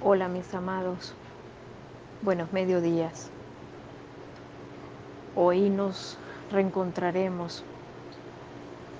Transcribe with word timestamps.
Hola 0.00 0.28
mis 0.28 0.54
amados, 0.54 1.12
buenos 2.22 2.52
mediodías. 2.52 3.30
Hoy 5.34 5.70
nos 5.70 6.16
reencontraremos 6.52 7.64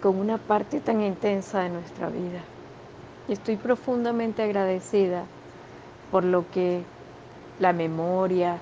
con 0.02 0.18
una 0.18 0.38
parte 0.38 0.80
tan 0.80 1.00
intensa 1.00 1.60
de 1.60 1.68
nuestra 1.68 2.08
vida. 2.08 2.40
Y 3.28 3.34
estoy 3.34 3.54
profundamente 3.54 4.42
agradecida 4.42 5.22
por 6.10 6.24
lo 6.24 6.50
que 6.50 6.82
la 7.60 7.72
memoria 7.72 8.58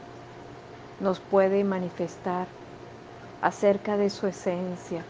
nos 1.01 1.21
puede 1.21 1.65
manifestar 1.65 2.49
acerca 3.41 3.97
de 3.97 4.11
su 4.11 4.27
esencia. 4.27 5.03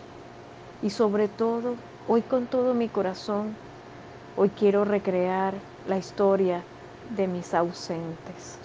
Y 0.81 0.91
sobre 0.91 1.27
todo, 1.27 1.75
hoy 2.07 2.23
con 2.23 2.47
todo 2.47 2.73
mi 2.73 2.89
corazón, 2.89 3.57
hoy 4.37 4.49
quiero 4.51 4.85
recrear 4.85 5.55
la 5.89 5.99
historia 5.99 6.63
de 7.11 7.27
mis 7.27 7.55
ausentes, 7.55 8.59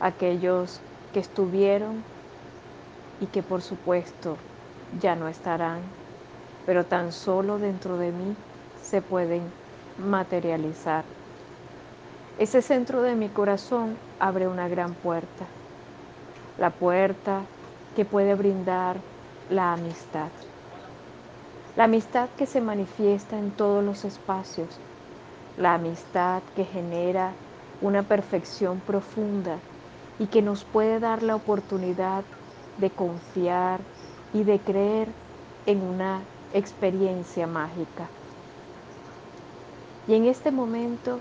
aquellos 0.00 0.80
que 1.12 1.20
estuvieron 1.20 2.02
y 3.20 3.26
que 3.26 3.42
por 3.42 3.62
supuesto 3.62 4.36
ya 5.00 5.16
no 5.16 5.28
estarán, 5.28 5.80
pero 6.64 6.84
tan 6.84 7.12
solo 7.12 7.58
dentro 7.58 7.96
de 7.96 8.12
mí 8.12 8.36
se 8.82 9.02
pueden 9.02 9.42
materializar. 9.98 11.04
Ese 12.38 12.60
centro 12.60 13.02
de 13.02 13.14
mi 13.14 13.28
corazón 13.28 13.96
abre 14.20 14.46
una 14.46 14.68
gran 14.68 14.94
puerta, 14.94 15.46
la 16.58 16.70
puerta 16.70 17.40
que 17.94 18.04
puede 18.04 18.34
brindar 18.34 18.98
la 19.50 19.72
amistad. 19.72 20.28
La 21.76 21.84
amistad 21.84 22.28
que 22.36 22.46
se 22.46 22.60
manifiesta 22.60 23.38
en 23.38 23.50
todos 23.50 23.82
los 23.84 24.04
espacios, 24.04 24.68
la 25.58 25.74
amistad 25.74 26.42
que 26.54 26.64
genera 26.64 27.32
una 27.80 28.02
perfección 28.02 28.80
profunda 28.80 29.58
y 30.18 30.26
que 30.26 30.42
nos 30.42 30.64
puede 30.64 31.00
dar 31.00 31.22
la 31.22 31.34
oportunidad 31.34 32.24
de 32.78 32.90
confiar 32.90 33.80
y 34.34 34.44
de 34.44 34.58
creer 34.58 35.08
en 35.66 35.82
una 35.82 36.20
experiencia 36.52 37.46
mágica. 37.46 38.08
Y 40.08 40.14
en 40.14 40.26
este 40.26 40.50
momento 40.50 41.20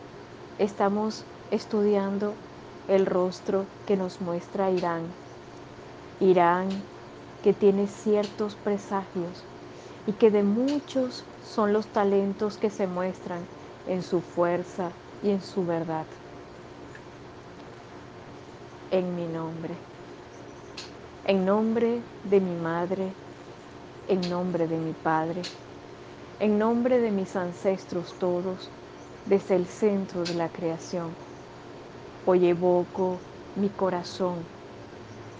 estamos 0.60 1.24
estudiando 1.52 2.34
el 2.88 3.06
rostro 3.06 3.66
que 3.88 3.98
nos 3.98 4.22
muestra 4.22 4.70
Irán. 4.70 5.04
Irán 6.20 6.70
que 7.44 7.54
tiene 7.54 7.88
ciertos 7.88 8.56
presagios 8.56 9.44
y 10.08 10.14
que 10.14 10.30
de 10.30 10.44
muchos 10.44 11.24
son 11.44 11.74
los 11.74 11.88
talentos 11.88 12.58
que 12.58 12.70
se 12.70 12.88
muestran 12.88 13.40
en 13.88 14.02
su 14.02 14.22
fuerza 14.22 14.92
y 15.24 15.30
en 15.30 15.42
su 15.42 15.66
verdad. 15.66 16.06
En 18.92 19.16
mi 19.16 19.26
nombre. 19.26 19.74
En 21.26 21.46
nombre 21.46 22.02
de 22.24 22.40
mi 22.40 22.56
madre, 22.62 23.12
en 24.08 24.30
nombre 24.30 24.68
de 24.68 24.78
mi 24.78 24.94
padre, 24.94 25.42
en 26.40 26.60
nombre 26.60 27.00
de 27.00 27.12
mis 27.12 27.36
ancestros 27.36 28.14
todos, 28.20 28.70
desde 29.26 29.56
el 29.56 29.66
centro 29.66 30.24
de 30.24 30.36
la 30.36 30.50
creación. 30.50 31.10
Hoy 32.28 32.48
evoco 32.48 33.18
mi 33.56 33.70
corazón 33.70 34.36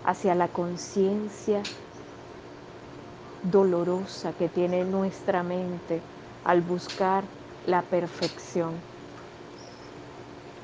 hacia 0.04 0.34
la 0.36 0.48
conciencia 0.48 1.62
dolorosa 3.44 4.34
que 4.34 4.50
tiene 4.50 4.84
nuestra 4.86 5.44
mente 5.44 6.02
al 6.44 6.62
buscar 6.62 7.24
la 7.68 7.82
perfección. 7.82 8.74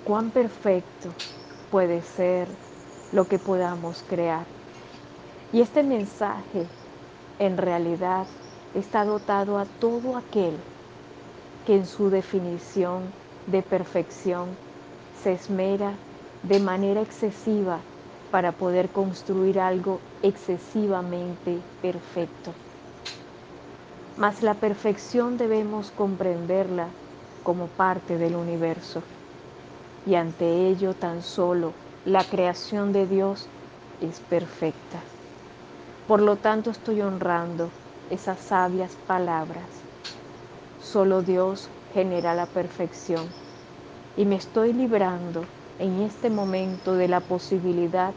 Cuán 0.05 0.31
perfecto 0.31 1.09
puede 1.69 2.01
ser 2.01 2.47
lo 3.11 3.27
que 3.27 3.39
podamos 3.39 4.03
crear. 4.09 4.45
Y 5.53 5.61
este 5.61 5.83
mensaje 5.83 6.65
en 7.39 7.57
realidad 7.57 8.25
está 8.73 9.03
dotado 9.03 9.57
a 9.57 9.65
todo 9.65 10.15
aquel 10.15 10.55
que 11.65 11.75
en 11.75 11.85
su 11.85 12.09
definición 12.09 13.03
de 13.47 13.61
perfección 13.61 14.49
se 15.23 15.33
esmera 15.33 15.93
de 16.43 16.59
manera 16.59 17.01
excesiva 17.01 17.79
para 18.31 18.51
poder 18.51 18.89
construir 18.89 19.59
algo 19.59 19.99
excesivamente 20.23 21.59
perfecto. 21.81 22.53
Mas 24.17 24.43
la 24.43 24.55
perfección 24.55 25.37
debemos 25.37 25.89
comprenderla 25.91 26.87
como 27.43 27.67
parte 27.67 28.17
del 28.17 28.35
universo. 28.35 29.01
Y 30.05 30.15
ante 30.15 30.67
ello 30.67 30.93
tan 30.93 31.21
solo 31.21 31.73
la 32.05 32.23
creación 32.23 32.91
de 32.91 33.07
Dios 33.07 33.47
es 34.01 34.19
perfecta. 34.19 34.99
Por 36.07 36.21
lo 36.21 36.35
tanto 36.35 36.71
estoy 36.71 37.01
honrando 37.01 37.69
esas 38.09 38.39
sabias 38.39 38.97
palabras. 39.07 39.63
Solo 40.81 41.21
Dios 41.21 41.69
genera 41.93 42.35
la 42.35 42.47
perfección. 42.47 43.27
Y 44.17 44.25
me 44.25 44.35
estoy 44.35 44.73
librando 44.73 45.45
en 45.79 46.01
este 46.01 46.29
momento 46.29 46.95
de 46.95 47.07
la 47.07 47.21
posibilidad 47.21 48.13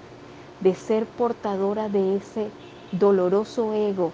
de 0.61 0.75
ser 0.75 1.06
portadora 1.06 1.88
de 1.88 2.16
ese 2.16 2.50
doloroso 2.91 3.75
ego 3.75 4.12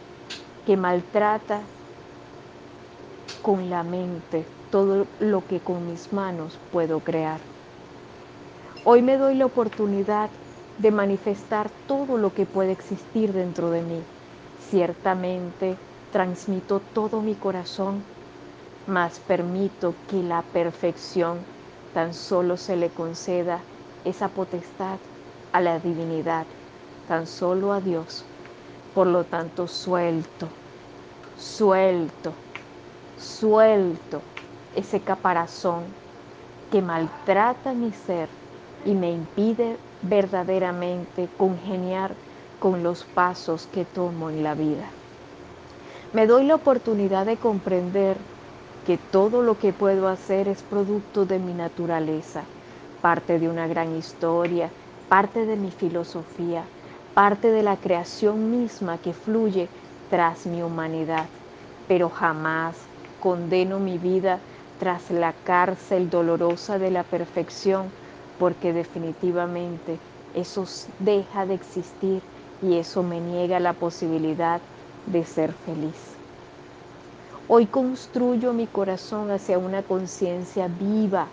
que 0.64 0.76
maltrata 0.76 1.74
con 3.42 3.68
la 3.70 3.82
mente 3.82 4.54
todo 4.70 5.14
lo 5.18 5.46
que 5.46 5.62
con 5.62 5.86
mis 5.86 6.12
manos 6.12 6.58
puedo 6.70 7.04
crear. 7.04 7.40
Hoy 8.82 9.02
me 9.02 9.16
doy 9.18 9.34
la 9.36 9.46
oportunidad 9.46 10.30
de 10.76 10.90
manifestar 10.90 11.70
todo 11.86 12.18
lo 12.18 12.34
que 12.34 12.46
puede 12.46 12.72
existir 12.72 13.32
dentro 13.32 13.70
de 13.70 13.82
mí. 13.82 14.10
Ciertamente 14.58 15.82
transmito 16.10 16.80
todo 16.80 17.22
mi 17.22 17.36
corazón, 17.38 18.14
mas 18.86 19.20
permito 19.20 20.04
que 20.06 20.22
la 20.22 20.50
perfección 20.52 21.48
tan 21.92 22.14
solo 22.14 22.56
se 22.56 22.76
le 22.76 22.92
conceda 22.94 23.68
esa 24.04 24.34
potestad 24.34 25.00
a 25.52 25.60
la 25.60 25.78
divinidad, 25.80 26.48
tan 27.06 27.26
solo 27.26 27.72
a 27.72 27.80
Dios. 27.80 28.29
Por 28.94 29.06
lo 29.06 29.24
tanto, 29.24 29.66
suelto, 29.68 30.48
suelto, 31.38 32.34
suelto 33.16 34.20
ese 34.72 35.00
caparazón 35.00 35.84
que 36.70 36.82
maltrata 36.82 37.72
mi 37.72 37.92
ser 37.92 38.28
y 38.84 38.94
me 38.94 39.12
impide 39.12 39.78
verdaderamente 40.02 41.28
congeniar 41.36 42.16
con 42.58 42.82
los 42.82 43.04
pasos 43.04 43.66
que 43.66 43.84
tomo 43.84 44.30
en 44.30 44.42
la 44.42 44.54
vida. 44.54 44.90
Me 46.12 46.26
doy 46.26 46.44
la 46.44 46.56
oportunidad 46.56 47.26
de 47.26 47.38
comprender 47.38 48.16
que 48.84 48.98
todo 48.98 49.42
lo 49.42 49.58
que 49.58 49.72
puedo 49.72 50.08
hacer 50.08 50.48
es 50.48 50.62
producto 50.62 51.26
de 51.26 51.38
mi 51.38 51.54
naturaleza, 51.54 52.50
parte 53.00 53.38
de 53.38 53.48
una 53.48 53.66
gran 53.68 53.94
historia, 53.96 54.72
parte 55.08 55.46
de 55.46 55.56
mi 55.56 55.70
filosofía, 55.70 56.70
parte 57.20 57.50
de 57.50 57.62
la 57.62 57.76
creación 57.76 58.50
misma 58.50 58.96
que 58.96 59.12
fluye 59.12 59.68
tras 60.08 60.46
mi 60.46 60.62
humanidad, 60.62 61.26
pero 61.86 62.08
jamás 62.08 62.78
condeno 63.20 63.78
mi 63.78 63.98
vida 63.98 64.40
tras 64.78 65.10
la 65.10 65.34
cárcel 65.44 66.08
dolorosa 66.08 66.78
de 66.78 66.90
la 66.90 67.02
perfección, 67.02 67.90
porque 68.38 68.72
definitivamente 68.72 69.98
eso 70.34 70.64
deja 70.98 71.44
de 71.44 71.52
existir 71.52 72.22
y 72.62 72.78
eso 72.78 73.02
me 73.02 73.20
niega 73.20 73.60
la 73.60 73.74
posibilidad 73.74 74.62
de 75.04 75.22
ser 75.26 75.52
feliz. 75.52 76.00
Hoy 77.48 77.66
construyo 77.66 78.54
mi 78.54 78.66
corazón 78.66 79.30
hacia 79.30 79.58
una 79.58 79.82
conciencia 79.82 80.68
viva, 80.68 81.26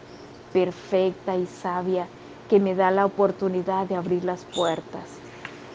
perfecta 0.51 1.37
y 1.37 1.45
sabia 1.45 2.09
que 2.49 2.59
me 2.59 2.75
da 2.75 2.91
la 2.91 3.05
oportunidad 3.05 3.87
de 3.87 3.95
abrir 3.95 4.25
las 4.25 4.43
puertas. 4.53 5.26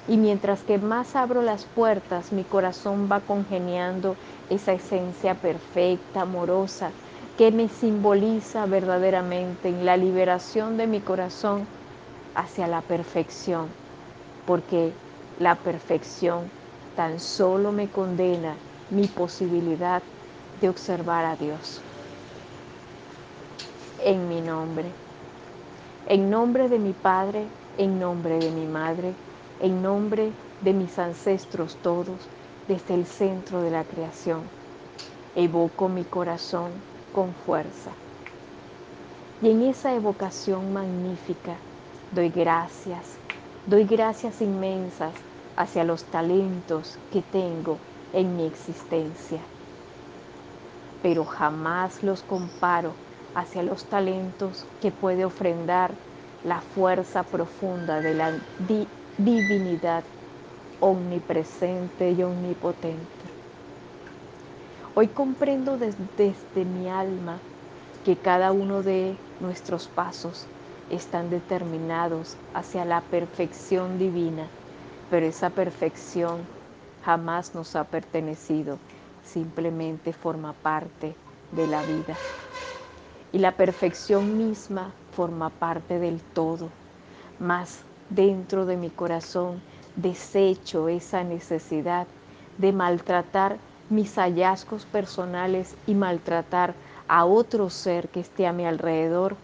Y 0.08 0.16
mientras 0.16 0.62
que 0.62 0.78
más 0.78 1.14
abro 1.14 1.42
las 1.42 1.64
puertas, 1.64 2.32
mi 2.32 2.42
corazón 2.42 3.08
va 3.10 3.20
congeniando 3.20 4.16
esa 4.50 4.72
esencia 4.72 5.34
perfecta, 5.34 6.22
amorosa, 6.22 6.90
que 7.38 7.52
me 7.52 7.68
simboliza 7.68 8.66
verdaderamente 8.66 9.68
en 9.68 9.86
la 9.86 9.96
liberación 9.96 10.76
de 10.76 10.86
mi 10.86 11.00
corazón 11.00 11.66
hacia 12.34 12.66
la 12.66 12.80
perfección, 12.80 13.68
porque 14.46 14.92
la 15.38 15.54
perfección 15.54 16.50
tan 16.96 17.20
solo 17.20 17.72
me 17.72 17.88
condena 17.88 18.54
mi 18.90 19.06
posibilidad 19.06 20.02
de 20.60 20.68
observar 20.68 21.24
a 21.24 21.36
Dios. 21.36 21.80
En 24.04 24.28
mi 24.28 24.40
nombre, 24.40 24.84
en 26.08 26.28
nombre 26.28 26.68
de 26.68 26.78
mi 26.78 26.92
Padre, 26.92 27.46
en 27.78 27.98
nombre 27.98 28.38
de 28.38 28.50
mi 28.50 28.66
Madre, 28.66 29.14
en 29.58 29.82
nombre 29.82 30.38
de 30.60 30.72
mis 30.74 30.98
ancestros 30.98 31.80
todos, 31.80 32.30
desde 32.66 32.94
el 32.94 33.06
centro 33.06 33.60
de 33.62 33.70
la 33.70 33.84
creación, 33.86 34.52
evoco 35.34 35.88
mi 35.88 36.04
corazón 36.06 36.84
con 37.12 37.34
fuerza. 37.34 37.98
Y 39.40 39.50
en 39.50 39.62
esa 39.62 39.94
evocación 39.94 40.72
magnífica 40.72 41.66
doy 42.10 42.30
gracias, 42.30 43.20
doy 43.64 43.84
gracias 43.84 44.40
inmensas 44.40 45.26
hacia 45.56 45.84
los 45.84 46.10
talentos 46.10 46.98
que 47.10 47.22
tengo 47.22 47.82
en 48.12 48.36
mi 48.36 48.46
existencia. 48.46 49.50
Pero 51.00 51.24
jamás 51.24 52.02
los 52.02 52.22
comparo 52.22 52.98
hacia 53.34 53.62
los 53.62 53.88
talentos 53.88 54.66
que 54.80 54.92
puede 54.92 55.24
ofrendar 55.24 55.98
la 56.42 56.60
fuerza 56.60 57.30
profunda 57.30 58.00
de 58.00 58.14
la 58.14 58.40
divinidad 59.18 60.04
omnipresente 60.80 62.10
y 62.12 62.22
omnipotente. 62.22 63.06
Hoy 64.94 65.08
comprendo 65.08 65.76
desde, 65.78 66.64
mi 66.64 66.88
alma 66.88 67.38
que 68.04 68.16
cada 68.16 68.52
uno 68.52 68.82
de 68.82 69.16
nuestros 69.40 69.86
pasos 69.88 70.46
están 70.90 71.30
determinados 71.30 72.36
hacia 72.54 72.84
la 72.84 73.00
perfección 73.02 73.98
divina, 73.98 74.48
pero 75.10 75.26
esa 75.26 75.50
perfección 75.50 76.40
jamás 77.04 77.54
nos 77.54 77.76
ha 77.76 77.84
pertenecido, 77.84 78.78
simplemente 79.24 80.12
forma 80.12 80.52
parte 80.52 81.14
de 81.52 81.66
la 81.66 81.82
vida. 81.82 82.16
Y 83.32 83.38
la 83.38 83.52
perfección 83.52 84.36
misma 84.36 84.90
forma 85.14 85.50
parte 85.50 85.98
del 85.98 86.20
todo, 86.34 86.68
más 87.38 87.84
dentro 88.14 88.66
de 88.66 88.76
mi 88.76 88.90
corazón 88.90 89.60
desecho 89.96 90.88
esa 90.88 91.24
necesidad 91.24 92.06
de 92.58 92.72
maltratar 92.72 93.58
mis 93.90 94.16
hallazgos 94.16 94.84
personales 94.86 95.74
y 95.86 95.94
maltratar 95.94 96.74
a 97.08 97.24
otro 97.24 97.68
ser 97.70 98.08
que 98.08 98.20
esté 98.20 98.46
a 98.46 98.52
mi 98.52 98.64
alrededor, 98.64 99.36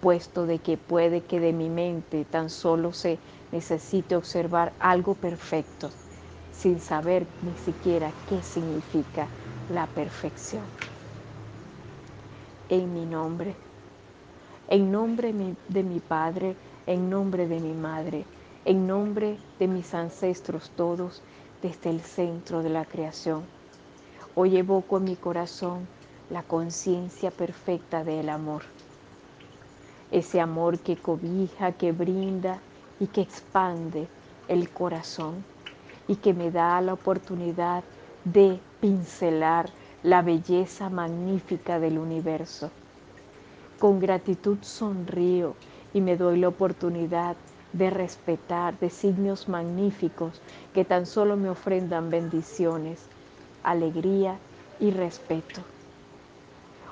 puesto 0.00 0.46
de 0.46 0.58
que 0.58 0.76
puede 0.76 1.20
que 1.22 1.40
de 1.40 1.52
mi 1.52 1.68
mente 1.68 2.24
tan 2.24 2.50
solo 2.50 2.92
se 2.92 3.18
necesite 3.52 4.16
observar 4.16 4.72
algo 4.78 5.14
perfecto, 5.14 5.90
sin 6.52 6.80
saber 6.80 7.26
ni 7.42 7.54
siquiera 7.56 8.12
qué 8.28 8.42
significa 8.42 9.28
la 9.70 9.86
perfección. 9.86 10.64
En 12.68 12.92
mi 12.92 13.04
nombre, 13.06 13.54
en 14.68 14.90
nombre 14.90 15.32
de 15.68 15.82
mi 15.82 16.00
Padre, 16.00 16.56
en 16.86 17.10
nombre 17.10 17.48
de 17.48 17.60
mi 17.60 17.72
Madre, 17.72 18.24
en 18.64 18.86
nombre 18.86 19.38
de 19.58 19.68
mis 19.68 19.94
ancestros 19.94 20.70
todos, 20.70 21.22
desde 21.62 21.90
el 21.90 22.00
centro 22.00 22.62
de 22.62 22.70
la 22.70 22.84
creación 22.84 23.44
Hoy 24.38 24.58
evoco 24.58 24.98
en 24.98 25.04
mi 25.04 25.16
corazón 25.16 25.88
la 26.28 26.42
conciencia 26.42 27.30
perfecta 27.30 28.04
del 28.04 28.28
amor. 28.28 28.64
Ese 30.10 30.42
amor 30.42 30.78
que 30.78 30.98
cobija, 30.98 31.72
que 31.72 31.92
brinda 31.92 32.58
y 33.00 33.06
que 33.06 33.22
expande 33.22 34.08
el 34.46 34.68
corazón 34.68 35.42
y 36.06 36.16
que 36.16 36.34
me 36.34 36.50
da 36.50 36.78
la 36.82 36.92
oportunidad 36.92 37.82
de 38.24 38.60
pincelar 38.78 39.70
la 40.02 40.20
belleza 40.20 40.90
magnífica 40.90 41.80
del 41.80 41.96
universo. 41.96 42.70
Con 43.78 44.00
gratitud 44.00 44.58
sonrío 44.60 45.54
y 45.96 46.02
me 46.02 46.18
doy 46.18 46.38
la 46.38 46.48
oportunidad 46.48 47.36
de 47.72 47.88
respetar 47.88 48.78
designios 48.78 49.48
magníficos 49.48 50.42
que 50.74 50.84
tan 50.84 51.06
solo 51.06 51.38
me 51.38 51.48
ofrendan 51.48 52.10
bendiciones 52.10 53.08
alegría 53.64 54.36
y 54.78 54.90
respeto. 54.90 55.62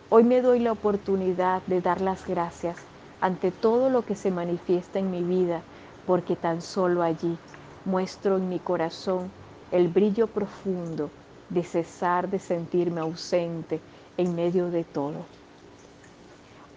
Hoy 0.09 0.25
me 0.25 0.41
doy 0.41 0.59
la 0.59 0.73
oportunidad 0.73 1.61
de 1.67 1.83
dar 1.83 2.01
las 2.01 2.27
gracias 2.27 2.79
ante 3.21 3.51
todo 3.51 3.91
lo 3.91 4.07
que 4.07 4.15
se 4.15 4.31
manifiesta 4.31 4.99
en 5.01 5.11
mi 5.11 5.23
vida, 5.23 5.61
porque 6.07 6.35
tan 6.35 6.63
solo 6.63 7.03
allí 7.03 7.37
muestro 7.85 8.39
en 8.39 8.49
mi 8.49 8.59
corazón 8.59 9.31
el 9.71 9.89
brillo 9.89 10.29
profundo 10.29 11.11
de 11.51 11.63
cesar 11.63 12.31
de 12.31 12.39
sentirme 12.39 13.03
ausente 13.03 13.81
en 14.17 14.35
medio 14.35 14.71
de 14.71 14.83
todo. 14.83 15.44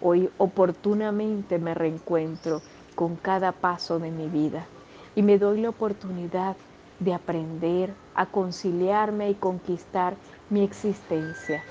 Hoy 0.00 0.30
oportunamente 0.38 1.58
me 1.58 1.74
reencuentro 1.74 2.62
con 2.94 3.16
cada 3.16 3.52
paso 3.52 3.98
de 3.98 4.10
mi 4.10 4.28
vida 4.28 4.66
y 5.16 5.22
me 5.22 5.38
doy 5.38 5.60
la 5.60 5.70
oportunidad 5.70 6.56
de 7.00 7.14
aprender 7.14 7.92
a 8.14 8.26
conciliarme 8.26 9.30
y 9.30 9.34
conquistar 9.34 10.14
mi 10.50 10.62
existencia, 10.62 11.62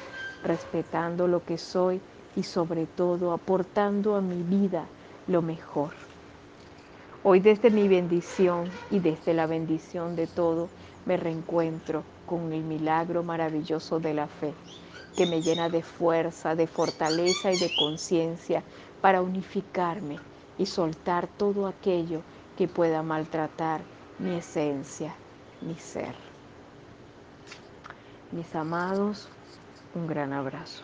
respetando 0.43 1.27
lo 1.27 1.43
que 1.45 1.57
soy 1.57 2.01
y 2.35 2.43
sobre 2.43 2.85
todo 2.85 3.31
aportando 3.31 4.15
a 4.15 4.21
mi 4.21 4.43
vida 4.43 4.85
lo 5.27 5.41
mejor. 5.41 5.91
Hoy 7.23 7.39
desde 7.39 7.71
mi 7.71 7.87
bendición 7.87 8.69
y 8.91 8.99
desde 8.99 9.33
la 9.33 9.47
bendición 9.47 10.15
de 10.15 10.27
todo 10.27 10.69
me 11.05 11.17
reencuentro 11.17 12.03
con 12.25 12.53
el 12.53 12.63
milagro 12.63 13.23
maravilloso 13.23 13.99
de 13.99 14.13
la 14.13 14.27
fe, 14.27 14.53
que 15.17 15.25
me 15.25 15.41
llena 15.41 15.67
de 15.67 15.81
fuerza, 15.81 16.53
de 16.53 16.67
fortaleza 16.67 17.51
y 17.51 17.57
de 17.57 17.71
conciencia 17.71 18.61
para 19.01 19.23
unificarme 19.23 20.19
y 20.59 20.67
soltar 20.67 21.25
todo 21.25 21.65
aquello 21.67 22.21
que 22.55 22.67
pueda 22.67 23.01
maltratar 23.01 23.81
mi 24.19 24.35
esencia, 24.35 25.15
mi 25.61 25.73
ser. 25.73 26.13
Mis 28.31 28.53
amados, 28.55 29.27
un 29.95 30.05
gran 30.05 30.33
abrazo. 30.33 30.83